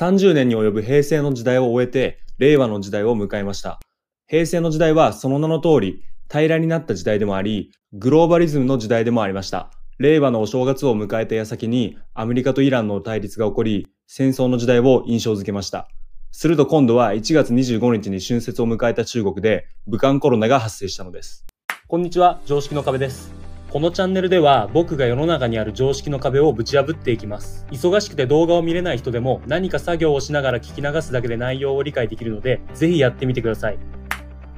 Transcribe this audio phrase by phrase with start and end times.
[0.00, 3.80] 30年に及ぶ平成の時代を終えて、令和の時代を迎えました。
[4.28, 9.70] 平成の時代はその名の通り、平らになった時代でもあり、グローバリズムの時代でもありました。
[9.98, 15.86] 令和のお正月を迎えた矢先に、アメリカとイランの対立が起こり、戦争の時代を印象づけました。
[16.30, 21.44] すると今度は1月25日に春節を迎えた中国で、武漢コロナが発生したのです。
[21.88, 23.39] こんにちは、常識の壁です。
[23.70, 27.68] このチャンネルでは僕が世の中にある常識の壁をぶち破っていきます。
[27.70, 33.78] 忙しくて動画を見れない人でも何か作業をしながら聞き流すだけで内容を理解できるので、ぜひやってみてください。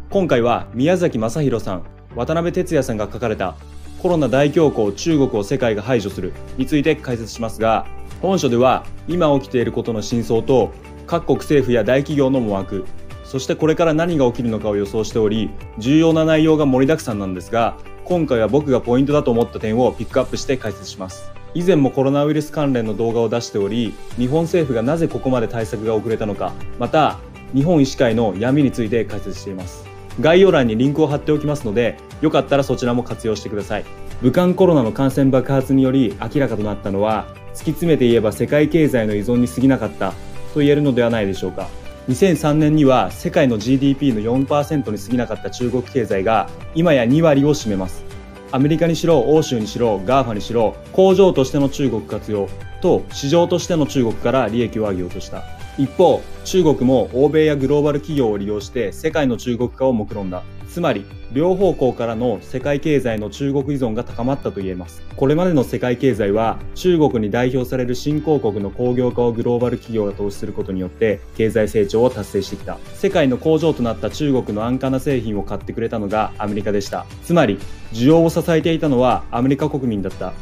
[0.09, 1.83] 今回は宮崎正弘さん、
[2.17, 3.55] 渡辺哲也さんが書かれた
[4.01, 7.87] コロナ大恐慌中国を世界が排除するについて解説しますが、
[8.23, 10.73] 本書では今起きていることの真相と
[11.07, 12.87] 各国政府や大企業の思惑、
[13.33, 21.33] そしてこれから何が起きるのかを予想しており、重要な内容が盛りだくさんなんですが、今回は僕がポイントだと思った点をピックアップして解説します。
[21.55, 27.21] 以前もコロナウイルス関連の動画を出しており、日本政府がなぜここまで対策が遅れたのか、また、
[27.55, 29.87] 日本医師会の闇について解説しています。
[30.21, 33.87] 概要欄にリンクを貼っておきますので、よかったらそちらも活用してください。
[34.21, 40.13] 武漢コロナの感染爆発により明らかとなったのは、突き詰めて言えば世界経済の依存に過ぎなかった
[40.53, 41.67] と言えるのではないでしょうか。
[42.09, 48.05] 2003年には世界の GDP の4%に過ぎなかった中国経済が今や2割を占めます。
[48.51, 52.49] アメリカにしろ、欧州にしろ、GAFA にしろ、工場としての中国活用
[52.83, 55.45] と市場としての中国から利益を上げようとした。
[55.79, 60.43] 一方、中国も欧米やグローバル企業を利用して世界の中国化を目論んだ。
[60.69, 65.03] つまり、両方向からの世界経済の中国依存が高まったと言えます。
[65.17, 72.79] これまでの世界経済は、中国に代表される新興国の工業化をグローバル企業が投資することによって、経済成長を達成してきた。
[72.95, 77.07] 世界の工場となった中国の安価な製品を買ってくれたのがアメリカでした。
[77.25, 77.59] つまり、
[77.93, 80.33] 需要を支えていたのはアメリカ国民だった。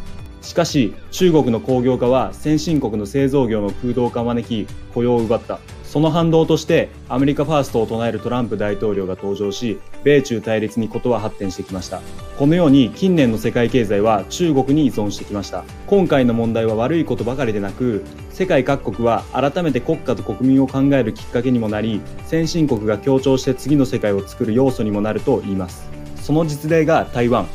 [0.42, 5.58] しかし、中国の工業化は先進国の製造業の空洞化を招き、雇用を奪った。
[5.84, 12.00] その反動として、アメリカファーストを唱えるトランプ大統領が登場し、米中対立にことは発展してきました。
[12.39, 15.64] このように、近年の世界経済は中国に依存してきました。
[15.89, 25.90] 今回の問題は悪いことばかりでなく、世界各国は改めて国家と国民を考えるきっかけにもなり、先進国が協調して次の世界を作る要素にもなると言います。
[26.23, 27.48] その実例が台湾。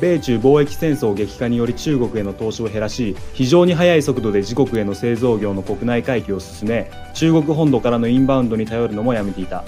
[0.00, 9.64] 米中貿易戦争激化により中国への投資を減らし非常に速い速度で自国への製造業の国内回帰を進め中国本土からのインバウンドに頼るのもやめていた。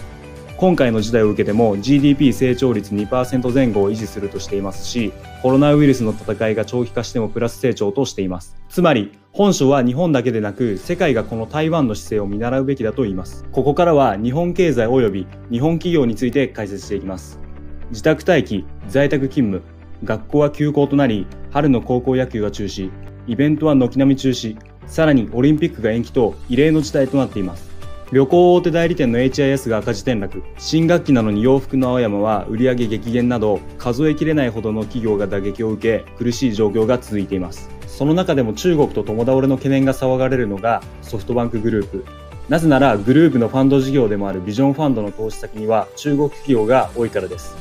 [0.61, 5.11] 今回の事態を受けても GDP 成長率2%前後を維持するとしていますし
[5.41, 8.59] コロナウイルスの戦いが長期化してもプラス成長としています。
[8.69, 13.47] つまり本書は日本だけでなく世界がこの台湾の姿勢を見習うべきだと言います。
[13.53, 17.41] ここからは日本経済及び日本企業について解説していきます。
[17.89, 22.91] 自宅待機在宅勤務学校は休校となり、春の高校野球が中止、
[23.27, 24.57] イベントは軒並み中止、
[24.87, 27.71] さらにオリンピックが延期と異例の事態となっています。
[28.13, 37.71] 旅行大手代理店の HIS が赤字転落、新学期なのに洋服の青山は売上激減など、数えきれないほどの企業が打撃を受け、苦しい状況が続いています。
[37.87, 42.05] その中でも中国と共倒れの懸念が騒がれるのがソフトバンクグループ。
[42.49, 47.55] なぜならグループのファンド事業でもあるビジョンファンドの投資先には中国企業が多いからです。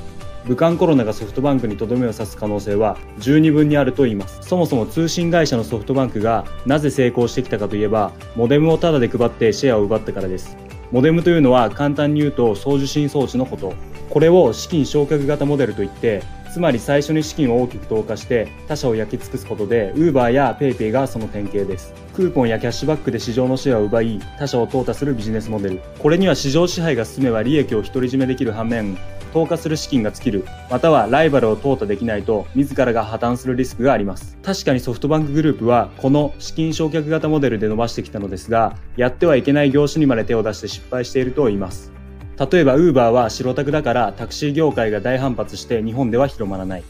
[0.49, 4.39] 武漢コロナがソフトバンクにとどめを刺す可能性は十二分にあると言います。
[4.41, 10.57] そもそも通信会社のソフトバンクがなぜ成功してきたかといえばモデムをタダで配ってシェアを奪ったからです。
[10.91, 13.75] モデムというのは簡単に言うと送受信装置のこと。
[14.09, 21.93] これを資金償却型モデルといってつまり最初に資金を大きく投下して他社を焼き尽くすことで Uber や PayPay がその典型です。
[22.15, 25.81] クーポンやキャッシュバックで市場のシェアを奪い他社を淘汰するビジネスモデル。
[25.99, 28.97] これには市場支配が進めば利益を独り占めできる反面
[29.29, 34.37] 投下する資金が尽きる、またはライバルを淘汰できないと自らが破綻するリスクがあります。
[34.43, 41.91] 確かにソフトバンクグループはこの資金償却型モデルで伸ばしてきたのですが、やってはいけない業種にまで手を出して失敗していると言います。
[42.51, 46.83] 例えばウーバーは白タクだからタクシー業界が大反発して日本では広まらない。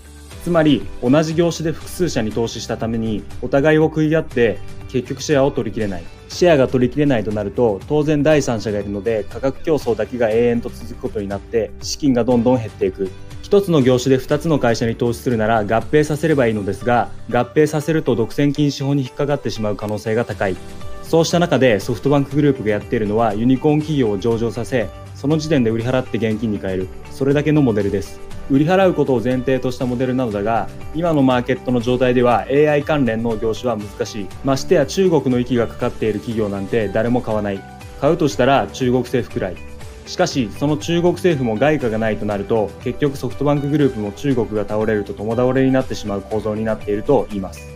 [0.43, 6.03] つまり同じ業種で複数社に投資したためにお互いを食い合って結局シェアを取りきれない。
[6.29, 13.09] シェアが取りきれないとなると当然第三者がいるので価格競争だけが永遠と続くことになって資金がどんどん減っていく。
[13.41, 20.55] 一つの業種で二つの会社に投資するなら合併させればいいのですが合併させると独占禁止法に引っかかってしまう可能性が高い。
[21.01, 24.87] そうした中でソフトバンクグループがやっているのはユニコーン企業を上場させ
[25.19, 26.87] その時点で売り払って現金に変える。
[27.11, 28.21] それだけのモデルです。
[28.49, 34.27] 売り払うことを前提としたモデルなのだが今のマーケットの状態では AI 関連の業種は難しい。
[34.45, 37.61] ましてや中国の息がかかっている企業なんて誰も買わない。
[37.99, 39.57] 買うとしたら中国政府くらい。
[40.05, 47.67] しかしその中国政府も外貨がないとなると結局ソフトバンクグループも中国が倒れると共倒れになってしまう構造になっていると言います。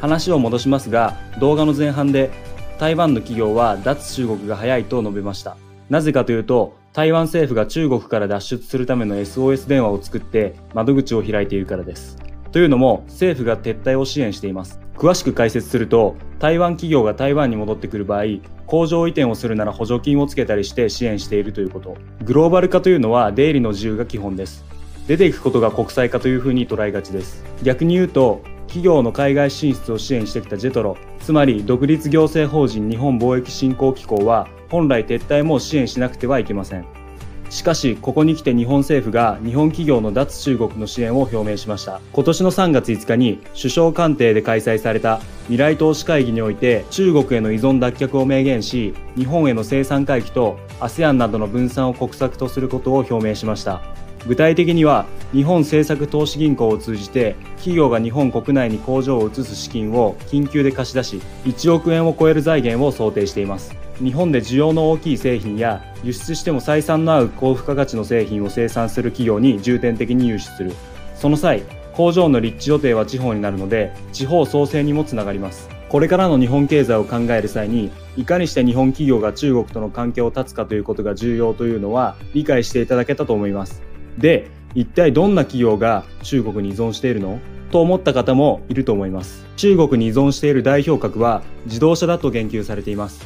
[0.00, 2.30] 話を戻しますが動画の前半で
[2.78, 5.58] 台湾の企業は脱中国が早いと述べました。
[5.88, 12.16] なぜかというと、台湾政府が中国から脱出するための SOS 電話を作って窓口を開いているからです。
[12.52, 14.80] というのも政府が撤退を支援しています。
[14.96, 18.24] 詳しく解説すると、台湾企業が台湾に戻ってくる場合、
[18.66, 21.98] 工場移転をするなら補助金をつけたりして支援しているということ。
[22.24, 24.64] グローバル化というのは出入りの自由が基本です。
[25.06, 27.44] 出ていくことが国際化というふうに捉えがちです。
[27.62, 36.84] 逆に言うと、企業の海外進出を支援してきたジェトロ、つまり独立行政法人日本貿易振興機構は、本来撤退も支援しなくてはいけません。
[37.48, 42.00] しかし、ここに来て日本政府が日本企業の脱中国の支援を表明しました。
[42.12, 53.80] 今年の3月5日に首相官邸で開催された未来投資会議において中国への依存脱却を明言し、日本への生産回帰と ASEAN などの分散を国策とすることを表明しました。
[54.26, 63.74] 具体的には日本政策投資銀行を通じて企業が日本国内に工場を移す資金を緊急で貸し出し1億円を超える財源を想定しています。
[63.98, 70.72] 日本で需要の大きい製品や輸出しても採算の合う高付加価値の製品を生産する企業に重点的に融資する。
[71.14, 71.62] その際
[71.94, 75.68] 工場の立地予定は地方になるので地方創生にもつながります。
[75.88, 83.95] これからの日本経済を考える際にいかにして日本企業が中国との関係を断つかということが重要というのは理解していただけたと思います。
[84.18, 87.38] で一体どんな企業が中国に依存しているの？
[87.70, 89.44] と思った方もいると思います。
[89.56, 93.20] 中国に依存している代表格は自動車だと言及されています。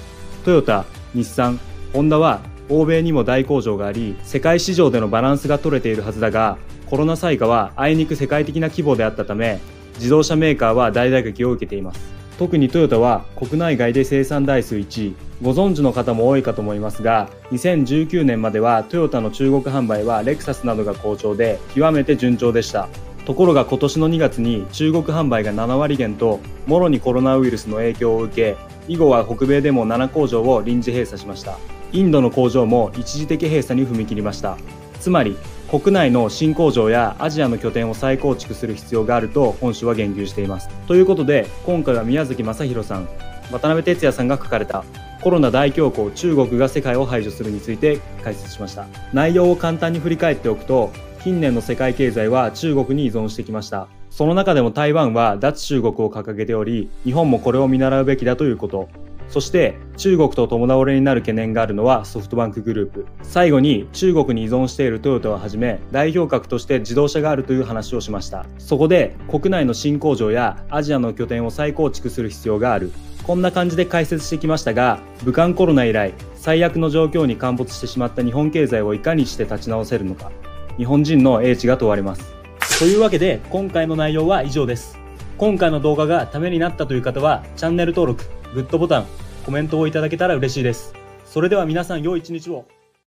[0.44, 0.84] トヨタ、
[1.14, 1.60] 日産、
[1.92, 6.56] ホンダは欧米にも大工場があり世界市場でのバランスが取れているはずだが
[6.86, 9.60] コロナ災禍はあいにく世界的な規模であったため
[9.96, 12.00] 自動車メーカーは大打撃を受けています。
[12.38, 15.14] 特にトヨタは国内外で生産台数1位。
[15.42, 22.88] ご存知の方も多いかと思いますが2019年まではトヨタの中国販売はレクサスなどが好調で極めて順調でした。
[23.26, 28.56] ところが今年の2月に中国販売が7割減ともろにコロナウイルスの影響を受け
[28.88, 31.58] 以後は北米でも7工場を臨時閉鎖しました。
[31.92, 34.56] インドの工場も一時的閉鎖に踏み切りました。
[35.00, 35.36] つまり
[35.70, 40.68] 国内の新工場やアジアの拠点を再構築する必要があると本書は言及しています。
[40.88, 43.08] ということで今回は宮崎正弘さん
[43.52, 44.84] 渡辺哲也さんが書かれた
[45.20, 50.90] コロナ大恐慌中国が世界を排除するについて解説しました内容を簡単に振り返っておくと
[51.22, 58.88] 近年の世界経済は中国に依存してきましたその中でも台湾は脱中国を掲げており、日本もこれを見習うべきだということ。
[59.30, 63.06] そして中国と共倒れになる懸念があるのはソフトバンクグループ。
[63.22, 68.44] 最後に中国に依存しているトヨタをはじめ代表格として自動車があるという話をしました。
[68.58, 72.90] そこで国内の新工場やアジアの拠点を再構築する必要がある。
[73.22, 80.32] こんな感じで解説してきましたが、武漢コロナ以来最悪の状況に陥没してしまった日本経済をいかにして立ち直せるのか。
[80.76, 82.34] 日本人の英知が問われます。
[82.80, 84.98] というわけで今回の内容は以上です。
[85.38, 88.24] 今回の動画がためになったという方はチャンネル登録、
[88.54, 89.06] グッドボタン、
[89.46, 90.92] コメントをいただけたら嬉しいです。
[91.24, 92.64] それでは皆さん良い一日を。